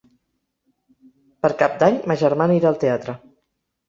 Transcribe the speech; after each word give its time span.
Per 1.45 1.51
Cap 1.59 1.75
d'Any 1.83 1.99
ma 2.13 2.15
germana 2.21 2.57
irà 2.61 2.69
al 2.71 2.81
teatre. 2.85 3.15